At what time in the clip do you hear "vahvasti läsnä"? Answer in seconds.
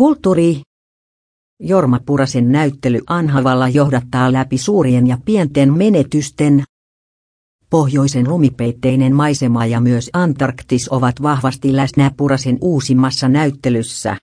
11.22-12.10